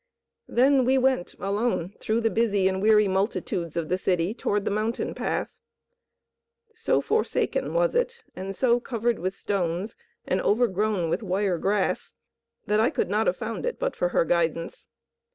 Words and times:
Then 0.47 0.83
we 0.83 0.97
went 0.97 1.35
alone 1.37 1.93
through 1.99 2.21
the 2.21 2.31
busy 2.31 2.67
and 2.67 2.81
weary 2.81 3.07
multitudes 3.07 3.77
of 3.77 3.87
the 3.87 3.99
city 3.99 4.33
toward 4.33 4.65
the 4.65 4.71
mountain 4.71 5.13
path. 5.13 5.51
So 6.73 7.01
forsaken 7.01 7.71
was 7.75 7.93
it 7.93 8.23
and 8.35 8.55
so 8.55 8.79
covered 8.79 9.19
with 9.19 9.35
stones 9.35 9.95
and 10.25 10.41
overgrown 10.41 11.11
with 11.11 11.21
wire 11.21 11.59
grass 11.59 12.15
that 12.65 12.79
I 12.79 12.89
could 12.89 13.11
not 13.11 13.27
have 13.27 13.37
found 13.37 13.63
it 13.63 13.77
but 13.77 13.95
for 13.95 14.09
her 14.09 14.25
guidance. 14.25 14.87